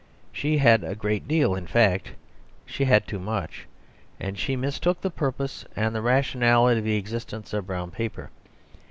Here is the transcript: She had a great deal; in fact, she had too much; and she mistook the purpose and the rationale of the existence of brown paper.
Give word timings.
She 0.33 0.57
had 0.57 0.83
a 0.83 0.95
great 0.95 1.27
deal; 1.27 1.53
in 1.53 1.67
fact, 1.67 2.13
she 2.65 2.85
had 2.85 3.05
too 3.05 3.19
much; 3.19 3.67
and 4.19 4.35
she 4.35 4.55
mistook 4.55 4.99
the 5.01 5.11
purpose 5.11 5.63
and 5.75 5.93
the 5.93 6.01
rationale 6.01 6.69
of 6.69 6.83
the 6.83 6.95
existence 6.95 7.53
of 7.53 7.67
brown 7.67 7.91
paper. 7.91 8.31